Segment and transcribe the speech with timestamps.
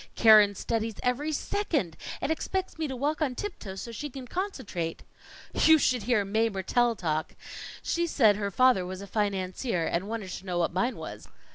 [0.15, 5.03] "Keren studies every second; and expects me to walk on tiptoe so she can concentrate."
[5.53, 7.35] "You should hear Mae Mertelle talk!
[7.83, 11.27] She said her father was a financier, and wanted to know what mine was.